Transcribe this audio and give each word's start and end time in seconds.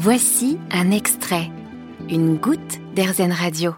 Voici 0.00 0.60
un 0.70 0.92
extrait, 0.92 1.50
une 2.08 2.36
goutte 2.36 2.78
d'Airzen 2.94 3.32
Radio. 3.32 3.74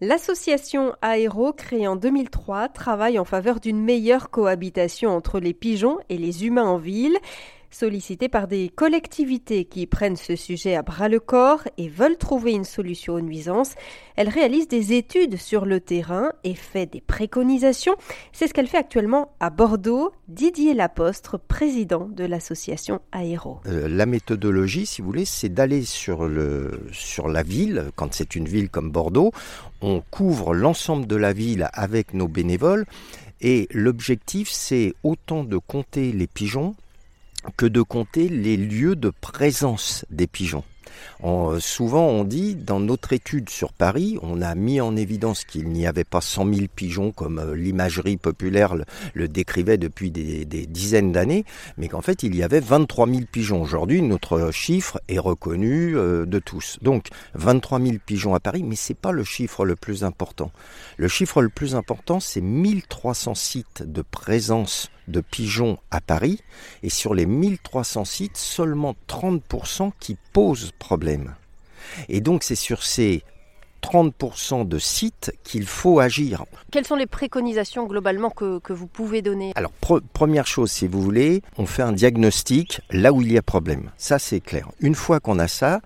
L'association 0.00 0.94
Aéro, 1.02 1.52
créée 1.52 1.88
en 1.88 1.96
2003, 1.96 2.68
travaille 2.68 3.18
en 3.18 3.24
faveur 3.24 3.58
d'une 3.58 3.82
meilleure 3.82 4.30
cohabitation 4.30 5.10
entre 5.10 5.40
les 5.40 5.52
pigeons 5.52 5.98
et 6.08 6.16
les 6.16 6.46
humains 6.46 6.62
en 6.62 6.78
ville 6.78 7.18
sollicitée 7.74 8.28
par 8.28 8.46
des 8.46 8.68
collectivités 8.68 9.64
qui 9.64 9.86
prennent 9.86 10.16
ce 10.16 10.36
sujet 10.36 10.76
à 10.76 10.82
bras 10.82 11.08
le 11.08 11.20
corps 11.20 11.62
et 11.76 11.88
veulent 11.88 12.16
trouver 12.16 12.52
une 12.52 12.64
solution 12.64 13.14
aux 13.14 13.20
nuisances. 13.20 13.74
Elle 14.16 14.28
réalise 14.28 14.68
des 14.68 14.92
études 14.92 15.36
sur 15.36 15.66
le 15.66 15.80
terrain 15.80 16.30
et 16.44 16.54
fait 16.54 16.86
des 16.86 17.00
préconisations. 17.00 17.96
C'est 18.32 18.46
ce 18.46 18.54
qu'elle 18.54 18.68
fait 18.68 18.78
actuellement 18.78 19.32
à 19.40 19.50
Bordeaux. 19.50 20.12
Didier 20.28 20.72
Lapostre, 20.72 21.38
président 21.38 22.08
de 22.08 22.24
l'association 22.24 23.00
Aéro. 23.12 23.60
Euh, 23.66 23.88
la 23.88 24.06
méthodologie, 24.06 24.86
si 24.86 25.02
vous 25.02 25.08
voulez, 25.08 25.24
c'est 25.24 25.48
d'aller 25.48 25.82
sur, 25.84 26.28
sur 26.92 27.28
la 27.28 27.42
ville, 27.42 27.90
quand 27.96 28.14
c'est 28.14 28.36
une 28.36 28.46
ville 28.46 28.70
comme 28.70 28.90
Bordeaux, 28.90 29.32
on 29.82 30.02
couvre 30.10 30.54
l'ensemble 30.54 31.06
de 31.06 31.16
la 31.16 31.32
ville 31.32 31.68
avec 31.72 32.14
nos 32.14 32.28
bénévoles. 32.28 32.86
Et 33.40 33.68
l'objectif, 33.72 34.48
c'est 34.50 34.94
autant 35.02 35.44
de 35.44 35.58
compter 35.58 36.12
les 36.12 36.26
pigeons 36.26 36.74
que 37.56 37.66
de 37.66 37.82
compter 37.82 38.28
les 38.28 38.56
lieux 38.56 38.96
de 38.96 39.10
présence 39.10 40.04
des 40.10 40.26
pigeons. 40.26 40.64
Euh, 41.24 41.58
souvent, 41.60 42.06
on 42.06 42.24
dit, 42.24 42.54
dans 42.54 42.80
notre 42.80 43.12
étude 43.12 43.48
sur 43.48 43.72
Paris, 43.72 44.18
on 44.22 44.42
a 44.42 44.54
mis 44.54 44.80
en 44.80 44.96
évidence 44.96 45.44
qu'il 45.44 45.68
n'y 45.68 45.86
avait 45.86 46.04
pas 46.04 46.20
100 46.20 46.52
000 46.52 46.66
pigeons 46.74 47.12
comme 47.12 47.38
euh, 47.38 47.54
l'imagerie 47.54 48.16
populaire 48.16 48.74
le, 49.14 49.28
décrivait 49.28 49.78
depuis 49.78 50.10
des, 50.10 50.44
dizaines 50.66 51.12
d'années, 51.12 51.44
mais 51.78 51.88
qu'en 51.88 52.02
fait, 52.02 52.22
il 52.22 52.34
y 52.36 52.42
avait 52.42 52.60
23 52.60 53.08
000 53.08 53.20
pigeons. 53.30 53.62
Aujourd'hui, 53.62 54.02
notre 54.02 54.50
chiffre 54.50 55.00
est 55.08 55.18
reconnu 55.18 55.96
euh, 55.96 56.26
de 56.26 56.38
tous. 56.38 56.78
Donc, 56.82 57.08
23 57.34 57.80
000 57.80 57.94
pigeons 58.04 58.34
à 58.34 58.40
Paris, 58.40 58.62
mais 58.62 58.76
c'est 58.76 58.94
pas 58.94 59.12
le 59.12 59.24
chiffre 59.24 59.64
le 59.64 59.76
plus 59.76 60.04
important. 60.04 60.50
Le 60.96 61.08
chiffre 61.08 61.42
le 61.42 61.48
plus 61.48 61.74
important, 61.74 62.20
c'est 62.20 62.40
1300 62.40 63.34
sites 63.34 63.82
de 63.82 64.02
présence 64.02 64.90
de 65.08 65.20
pigeons 65.20 65.78
à 65.90 66.00
Paris, 66.00 66.40
et 66.82 66.90
sur 66.90 67.14
les 67.14 67.26
1300 67.26 68.04
sites, 68.04 68.36
seulement 68.36 68.94
30% 69.08 69.92
qui 70.00 70.16
posent 70.32 70.72
problème. 70.78 71.34
Et 72.08 72.20
donc 72.20 72.42
c'est 72.42 72.54
sur 72.54 72.82
ces 72.82 73.22
30% 73.84 74.66
de 74.66 74.78
sites 74.78 75.32
qu'il 75.44 75.66
faut 75.66 76.00
agir. 76.00 76.44
Quelles 76.70 76.86
sont 76.86 76.94
les 76.96 77.06
préconisations 77.06 77.86
globalement 77.86 78.30
que, 78.30 78.72
vous 78.72 78.86
pouvez 78.86 79.20
donner? 79.20 79.52
Alors, 79.56 79.72
première 80.12 80.46
chose, 80.46 80.70
si 80.70 80.86
vous 80.86 81.02
voulez, 81.02 81.42
on 81.58 81.66
fait 81.66 81.82
un 81.82 81.92
diagnostic 81.92 82.80
là 82.90 83.12
où 83.12 83.20
il 83.20 83.30
y 83.30 83.36
a 83.36 83.42
problème. 83.42 83.90
Ça, 83.98 84.18
c'est 84.18 84.40
clair. 84.40 84.68
Une 84.80 84.94
fois 84.94 85.20
qu'on 85.20 85.38
a 85.38 85.48
ça, 85.48 85.80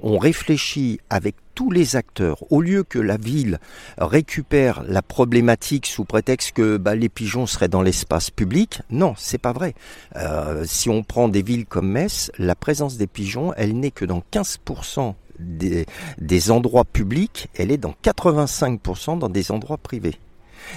on 0.00 0.16
réfléchit 0.16 1.00
avec 1.10 1.34
tous 1.60 1.70
les 1.70 1.94
acteurs, 1.94 2.42
au 2.50 2.62
lieu 2.62 2.84
que 2.84 2.98
la 2.98 3.18
ville 3.18 3.58
récupère 3.98 4.82
la 4.88 5.02
problématique 5.02 5.84
sous 5.84 6.06
prétexte 6.06 6.52
que 6.52 6.78
bah, 6.78 6.94
les 6.94 7.10
pigeons 7.10 7.44
seraient 7.44 7.68
dans 7.68 7.82
l'espace 7.82 8.30
public, 8.30 8.80
non, 8.88 9.12
c'est 9.18 9.36
pas 9.36 9.52
vrai. 9.52 9.74
Euh, 10.16 10.64
si 10.66 10.88
on 10.88 11.02
prend 11.02 11.28
des 11.28 11.42
villes 11.42 11.66
comme 11.66 11.86
Metz, 11.86 12.32
la 12.38 12.54
présence 12.54 12.96
des 12.96 13.06
pigeons, 13.06 13.52
elle 13.58 13.78
n'est 13.78 13.90
que 13.90 14.06
dans 14.06 14.22
15% 14.32 15.12
des, 15.38 16.50
endroits 16.50 16.86
publics, 16.86 17.48
elle 17.54 17.70
est 17.72 17.76
dans 17.76 17.94
85% 18.04 19.18
dans 19.18 19.28
des 19.28 19.52
endroits 19.52 19.76
privés. 19.76 20.16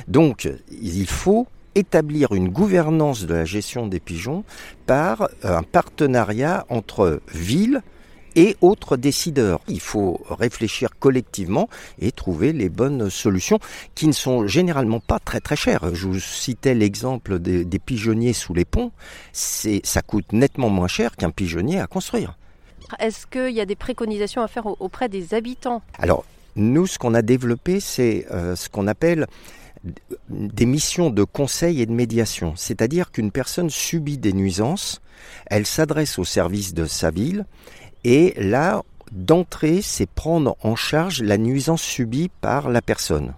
Donc, 0.09 0.51
il 0.69 1.07
faut 1.07 1.47
établir 1.75 2.33
une 2.33 2.49
gouvernance 2.49 3.25
de 3.25 3.33
la 3.33 3.45
gestion 3.45 3.87
des 3.87 4.01
pigeons 4.01 4.43
par 4.85 5.29
un 5.43 5.63
partenariat 5.63 6.65
entre 6.67 7.21
villes 7.33 7.81
et 8.35 8.55
autres 8.61 8.97
décideurs. 8.97 9.61
Il 9.67 9.79
faut 9.79 10.21
réfléchir 10.29 10.89
collectivement 10.99 11.69
et 11.99 12.11
trouver 12.11 12.53
les 12.53 12.69
bonnes 12.69 13.09
solutions 13.09 13.59
qui 13.95 14.07
ne 14.07 14.13
sont 14.13 14.47
généralement 14.47 14.99
pas 14.99 15.19
très 15.19 15.39
très 15.39 15.55
chères. 15.55 15.93
Je 15.93 16.07
vous 16.07 16.19
citais 16.19 16.73
l'exemple 16.73 17.39
des, 17.39 17.65
des 17.65 17.79
pigeonniers 17.79 18.33
sous 18.33 18.53
les 18.53 18.65
ponts. 18.65 18.91
ça 19.31 20.01
coûte 20.01 20.31
nettement 20.31 20.69
moins 20.69 20.87
cher 20.87 21.15
qu'un 21.15 21.31
pigeonnier 21.31 21.79
à 21.79 21.87
construire. 21.87 22.37
Est-ce 22.99 23.25
qu'il 23.27 23.55
y 23.55 23.61
a 23.61 23.65
des 23.65 23.75
préconisations 23.75 24.41
à 24.41 24.47
faire 24.47 24.67
auprès 24.81 25.09
des 25.09 25.33
habitants? 25.33 25.81
Alors, 25.97 26.25
nous, 26.55 26.85
ce 26.85 26.99
qu'on 26.99 27.13
a 27.13 27.21
développé, 27.21 27.79
c'est 27.79 28.27
euh, 28.31 28.55
ce 28.55 28.69
qu'on 28.69 28.87
appelle 28.87 29.27
des 30.29 30.65
missions 30.65 31.09
de 31.09 31.23
conseil 31.23 31.81
et 31.81 31.85
de 31.85 31.91
médiation. 31.91 32.53
C'est-à-dire 32.55 33.11
qu'une 33.11 33.31
personne 33.31 33.69
subit 33.69 34.17
des 34.17 34.33
nuisances, 34.33 35.01
elle 35.47 35.65
s'adresse 35.65 36.17
au 36.19 36.23
service 36.23 36.73
de 36.73 36.85
sa 36.85 37.11
ville, 37.11 37.45
et 38.03 38.33
là, 38.37 38.83
d'entrée, 39.11 39.81
c'est 39.81 40.09
prendre 40.09 40.55
en 40.63 40.75
charge 40.75 41.21
la 41.21 41.37
nuisance 41.37 41.81
subie 41.81 42.29
par 42.41 42.69
la 42.69 42.81
personne. 42.81 43.33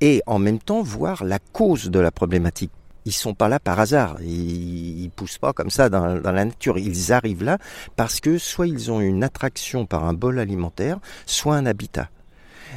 Et 0.00 0.22
en 0.26 0.38
même 0.38 0.58
temps, 0.58 0.82
voir 0.82 1.24
la 1.24 1.38
cause 1.38 1.90
de 1.90 1.98
la 1.98 2.10
problématique 2.10 2.72
ils 3.04 3.12
sont 3.12 3.34
pas 3.34 3.48
là 3.48 3.60
par 3.60 3.78
hasard. 3.80 4.16
Ils, 4.22 5.02
ils 5.04 5.10
poussent 5.10 5.38
pas 5.38 5.52
comme 5.52 5.70
ça 5.70 5.88
dans, 5.88 6.06
la 6.06 6.44
nature. 6.44 6.78
Ils 6.78 7.12
arrivent 7.12 7.44
là 7.44 7.58
parce 7.96 8.20
que 8.20 8.38
soit 8.38 8.66
ils 8.66 8.90
ont 8.90 9.00
une 9.00 9.22
attraction 9.22 9.86
par 9.86 10.04
un 10.04 10.14
bol 10.14 10.38
alimentaire, 10.38 10.98
soit 11.26 11.56
un 11.56 11.66
habitat. 11.66 12.08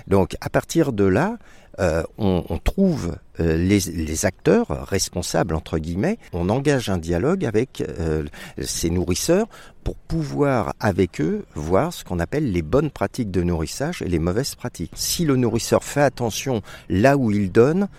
Donc 0.07 0.35
à 0.41 0.49
partir 0.49 0.93
de 0.93 1.03
là, 1.03 1.37
euh, 1.79 2.01
on, 2.17 2.57
trouve 2.57 3.17
euh, 3.39 3.55
les, 3.55 3.79
les, 3.79 4.25
acteurs 4.25 4.87
responsables 4.87 5.53
entre 5.53 5.77
guillemets. 5.77 6.17
On 6.33 6.49
engage 6.49 6.89
un 6.89 6.97
dialogue 6.97 7.45
avec 7.45 7.81
euh, 7.81 8.25
ces 8.59 8.89
nourrisseurs 8.89 9.45
pour 9.83 9.95
pouvoir 9.95 10.73
avec 10.79 11.21
eux 11.21 11.45
voir 11.53 11.93
ce 11.93 12.03
qu'on 12.03 12.17
appelle 12.17 12.51
les 12.51 12.63
bonnes 12.63 12.89
pratiques 12.89 13.29
de 13.29 13.43
nourrissage 13.43 14.01
et 14.01 14.07
les 14.07 14.17
mauvaises 14.17 14.55
pratiques. 14.55 14.91
Si 14.95 15.23
le 15.23 15.35
nourrisseur 15.35 15.83
fait 15.83 16.01
attention 16.01 16.63
là 16.89 17.15
où 17.15 17.29
il 17.29 17.51
donne, 17.51 17.89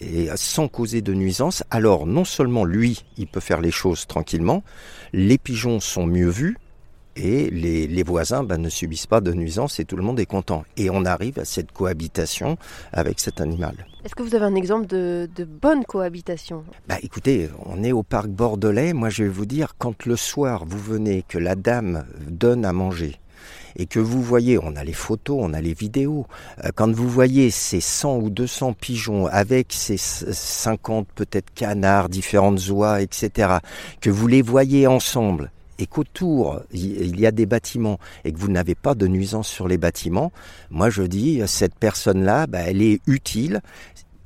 et 0.00 0.28
sans 0.34 0.66
causer 0.66 1.00
de 1.00 1.14
nuisance, 1.14 1.62
alors 1.70 2.06
non 2.06 2.24
seulement 2.24 2.64
lui, 2.64 3.04
il 3.16 3.28
peut 3.28 3.40
faire 3.40 3.60
les 3.60 3.70
choses 3.70 4.08
tranquillement, 4.08 4.64
les 5.12 5.38
pigeons 5.38 5.78
sont 5.78 6.06
mieux 6.06 6.30
vus, 6.30 6.56
et 7.16 7.50
les, 7.50 8.02
voisins 8.02 8.44
ben, 8.44 8.58
ne 8.58 8.68
subissent 8.68 9.06
pas 9.06 9.20
de 9.20 9.32
nuisance 9.32 9.80
et 9.80 9.84
tout 9.84 9.96
le 9.96 10.02
monde 10.02 10.20
est 10.20 10.26
content. 10.26 10.64
Et 10.76 10.90
on 10.90 11.04
arrive 11.04 11.38
à 11.38 11.44
cette 11.44 11.72
cohabitation 11.72 12.56
avec 12.92 13.20
cet 13.20 13.40
animal. 13.40 13.86
Est-ce 14.04 14.14
que 14.14 14.22
vous 14.22 14.34
avez 14.34 14.46
un 14.46 14.54
exemple 14.54 14.86
de, 14.86 15.28
de 15.34 15.44
bonne 15.44 15.84
cohabitation? 15.84 16.64
Bah, 16.88 16.96
Écoutez, 17.02 17.50
on 17.66 17.82
est 17.82 17.92
au 17.92 18.02
parc 18.02 18.28
bordelais. 18.28 18.92
Moi, 18.92 19.10
je 19.10 19.24
vais 19.24 19.28
vous 19.28 19.46
dire, 19.46 19.74
quand 19.78 20.06
le 20.06 20.16
soir 20.16 20.64
vous 20.66 20.78
venez, 20.78 21.24
que 21.28 21.38
la 21.38 21.54
dame 21.54 22.06
donne 22.28 22.64
à 22.64 22.72
manger, 22.72 23.20
et 23.76 23.86
que 23.86 24.00
vous 24.00 24.22
voyez, 24.22 24.58
on 24.58 24.76
a 24.76 24.84
les 24.84 24.92
photos, 24.92 25.38
on 25.40 25.54
a 25.54 25.60
les 25.60 25.74
vidéos, 25.74 26.26
euh, 26.64 26.70
quand 26.74 26.90
vous 26.92 27.08
voyez 27.08 27.50
ces 27.50 27.80
100 27.80 28.18
ou 28.18 28.30
200 28.30 28.74
pigeons 28.74 29.26
avec 29.26 29.68
ces 29.70 29.96
50 29.96 31.08
peut-être 31.14 31.52
canards, 31.54 32.08
différentes 32.08 32.68
oies, 32.68 33.00
etc., 33.02 33.58
que 34.00 34.10
vous 34.10 34.26
les 34.26 34.42
voyez 34.42 34.86
ensemble, 34.86 35.50
et 35.80 35.86
qu'autour 35.86 36.60
il 36.72 37.18
y 37.18 37.26
a 37.26 37.30
des 37.30 37.46
bâtiments 37.46 37.98
et 38.24 38.32
que 38.32 38.38
vous 38.38 38.50
n'avez 38.50 38.74
pas 38.74 38.94
de 38.94 39.06
nuisance 39.06 39.48
sur 39.48 39.68
les 39.68 39.78
bâtiments, 39.78 40.32
moi 40.70 40.90
je 40.90 41.02
dis 41.02 41.42
cette 41.46 41.74
personne-là, 41.74 42.46
bah, 42.46 42.60
elle 42.66 42.82
est 42.82 43.00
utile 43.06 43.60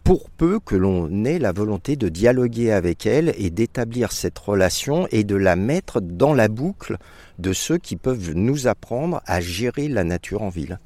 pour 0.04 0.28
peu 0.28 0.60
que 0.60 0.76
l'on 0.76 1.24
ait 1.24 1.38
la 1.38 1.52
volonté 1.52 1.96
de 1.96 2.10
dialoguer 2.10 2.70
avec 2.70 3.06
elle 3.06 3.34
et 3.38 3.48
d'établir 3.48 4.12
cette 4.12 4.38
relation 4.38 5.08
et 5.10 5.24
de 5.24 5.34
la 5.34 5.56
mettre 5.56 6.00
dans 6.00 6.34
la 6.34 6.48
boucle 6.48 6.98
de 7.38 7.54
ceux 7.54 7.78
qui 7.78 7.96
peuvent 7.96 8.32
nous 8.34 8.66
apprendre 8.66 9.22
à 9.24 9.40
gérer 9.40 9.88
la 9.88 10.04
nature 10.04 10.42
en 10.42 10.50
ville. 10.50 10.78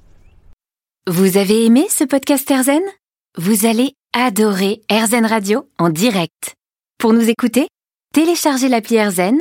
Vous 1.09 1.37
avez 1.37 1.65
aimé 1.65 1.87
ce 1.91 2.05
podcast 2.05 2.49
Erzen 2.51 2.83
Vous 3.37 3.67
allez 3.67 3.95
adorer 4.13 4.83
Erzen 4.89 5.27
Radio 5.27 5.67
en 5.79 5.91
direct. 5.91 6.55
Pour 6.99 7.13
nous 7.13 7.29
écouter, 7.29 7.67
téléchargez 8.15 8.69
l'appli 8.69 8.97
Erzen 8.97 9.41